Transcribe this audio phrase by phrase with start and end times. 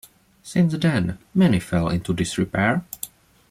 [0.41, 2.83] Since then, many fell into disrepair.